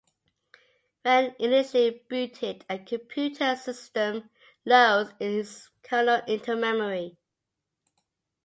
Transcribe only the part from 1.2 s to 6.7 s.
initially booted, a computer system loads its kernel into